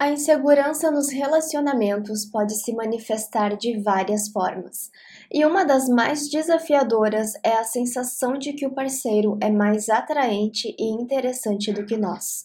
[0.00, 4.92] A insegurança nos relacionamentos pode se manifestar de várias formas,
[5.28, 10.72] e uma das mais desafiadoras é a sensação de que o parceiro é mais atraente
[10.78, 12.44] e interessante do que nós,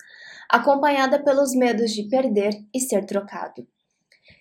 [0.50, 3.68] acompanhada pelos medos de perder e ser trocado.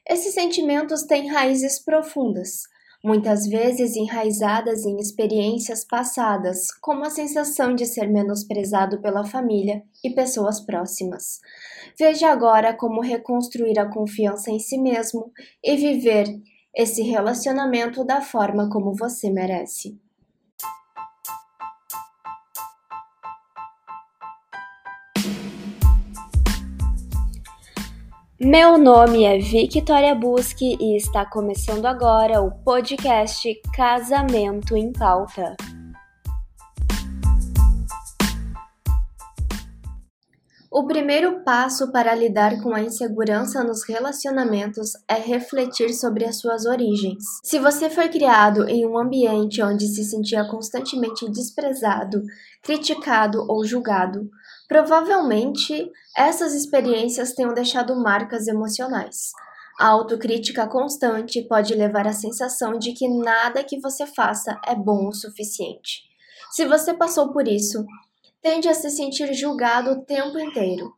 [0.08, 2.62] Esses sentimentos têm raízes profundas,
[3.02, 10.10] muitas vezes enraizadas em experiências passadas, como a sensação de ser menosprezado pela família e
[10.10, 11.40] pessoas próximas.
[11.98, 16.26] Veja agora como reconstruir a confiança em si mesmo e viver
[16.74, 19.98] esse relacionamento da forma como você merece.
[28.44, 35.54] Meu nome é Victoria Busque e está começando agora o podcast Casamento em Pauta.
[40.72, 46.64] O primeiro passo para lidar com a insegurança nos relacionamentos é refletir sobre as suas
[46.64, 47.22] origens.
[47.44, 52.22] Se você foi criado em um ambiente onde se sentia constantemente desprezado,
[52.62, 54.30] criticado ou julgado,
[54.72, 59.32] Provavelmente, essas experiências tenham deixado marcas emocionais.
[59.78, 65.08] A autocrítica constante pode levar à sensação de que nada que você faça é bom
[65.08, 66.04] o suficiente.
[66.50, 67.84] Se você passou por isso,
[68.42, 70.92] tende a se sentir julgado o tempo inteiro.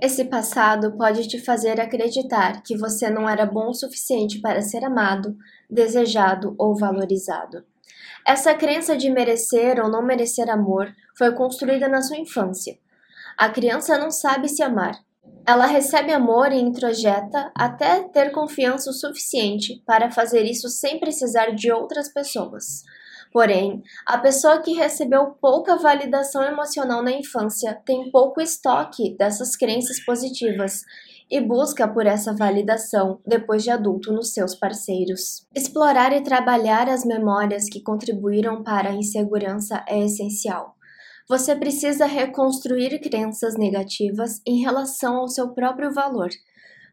[0.00, 4.84] Esse passado pode te fazer acreditar que você não era bom o suficiente para ser
[4.84, 5.36] amado,
[5.70, 7.64] desejado ou valorizado.
[8.26, 12.76] Essa crença de merecer ou não merecer amor foi construída na sua infância
[13.36, 14.98] a criança não sabe se amar.
[15.46, 21.50] Ela recebe amor e introjeta até ter confiança o suficiente para fazer isso sem precisar
[21.50, 22.82] de outras pessoas.
[23.34, 29.98] Porém, a pessoa que recebeu pouca validação emocional na infância tem pouco estoque dessas crenças
[30.04, 30.82] positivas
[31.28, 35.44] e busca por essa validação depois de adulto nos seus parceiros.
[35.52, 40.76] Explorar e trabalhar as memórias que contribuíram para a insegurança é essencial.
[41.28, 46.28] Você precisa reconstruir crenças negativas em relação ao seu próprio valor.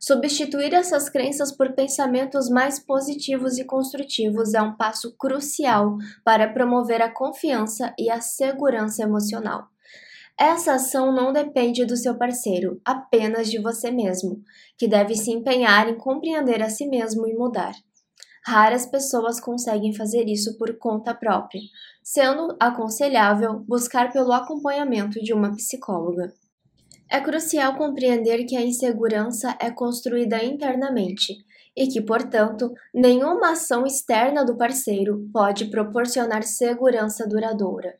[0.03, 5.95] Substituir essas crenças por pensamentos mais positivos e construtivos é um passo crucial
[6.25, 9.67] para promover a confiança e a segurança emocional.
[10.35, 14.41] Essa ação não depende do seu parceiro, apenas de você mesmo,
[14.75, 17.73] que deve se empenhar em compreender a si mesmo e mudar.
[18.44, 21.61] Raras pessoas conseguem fazer isso por conta própria,
[22.01, 26.34] sendo aconselhável buscar pelo acompanhamento de uma psicóloga.
[27.11, 31.33] É crucial compreender que a insegurança é construída internamente
[31.75, 37.95] e que, portanto, nenhuma ação externa do parceiro pode proporcionar segurança duradoura.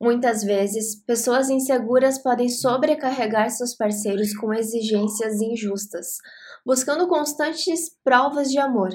[0.00, 6.16] Muitas vezes, pessoas inseguras podem sobrecarregar seus parceiros com exigências injustas,
[6.64, 8.90] buscando constantes provas de amor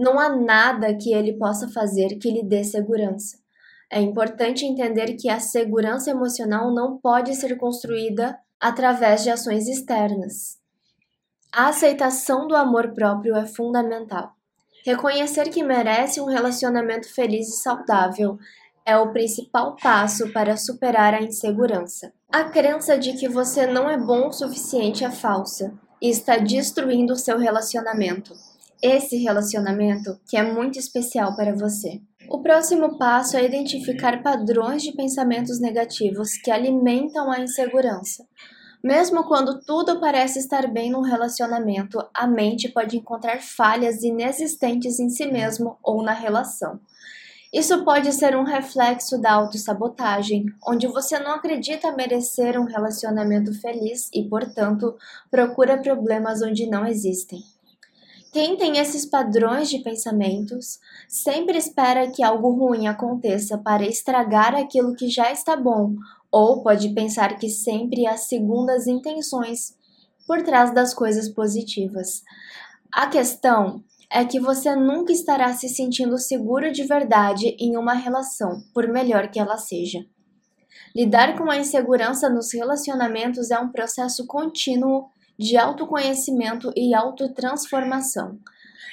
[0.00, 3.36] não há nada que ele possa fazer que lhe dê segurança.
[3.92, 10.58] É importante entender que a segurança emocional não pode ser construída através de ações externas.
[11.52, 14.32] A aceitação do amor próprio é fundamental.
[14.84, 18.38] Reconhecer que merece um relacionamento feliz e saudável
[18.84, 22.12] é o principal passo para superar a insegurança.
[22.32, 27.12] A crença de que você não é bom o suficiente é falsa e está destruindo
[27.14, 28.34] o seu relacionamento
[28.82, 32.00] esse relacionamento que é muito especial para você.
[32.32, 38.24] O próximo passo é identificar padrões de pensamentos negativos que alimentam a insegurança.
[38.84, 45.10] Mesmo quando tudo parece estar bem no relacionamento, a mente pode encontrar falhas inexistentes em
[45.10, 46.78] si mesmo ou na relação.
[47.52, 54.08] Isso pode ser um reflexo da autossabotagem, onde você não acredita merecer um relacionamento feliz
[54.14, 54.96] e, portanto,
[55.28, 57.40] procura problemas onde não existem.
[58.32, 64.94] Quem tem esses padrões de pensamentos sempre espera que algo ruim aconteça para estragar aquilo
[64.94, 65.96] que já está bom,
[66.30, 69.74] ou pode pensar que sempre há segundas intenções
[70.28, 72.22] por trás das coisas positivas.
[72.92, 78.62] A questão é que você nunca estará se sentindo seguro de verdade em uma relação,
[78.72, 80.06] por melhor que ela seja.
[80.94, 85.08] Lidar com a insegurança nos relacionamentos é um processo contínuo
[85.40, 88.38] de autoconhecimento e autotransformação.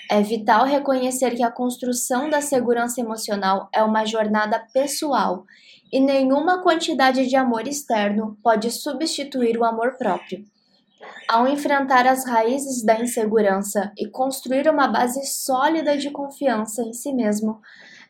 [0.10, 5.44] É vital reconhecer que a construção da segurança emocional é uma jornada pessoal
[5.92, 10.46] e nenhuma quantidade de amor externo pode substituir o amor próprio.
[11.28, 17.12] Ao enfrentar as raízes da insegurança e construir uma base sólida de confiança em si
[17.12, 17.60] mesmo,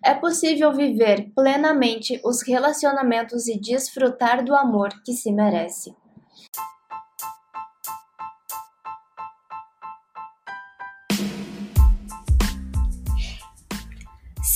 [0.06, 5.95] é possível viver plenamente os relacionamentos e desfrutar do amor que se merece.